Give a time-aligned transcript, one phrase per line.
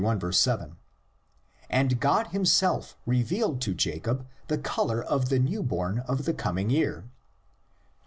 [0.31, 0.77] 7),
[1.69, 7.03] and God himself revealed to Jacob the color of the newborn for the coming year
[7.03, 7.09] (xxxi.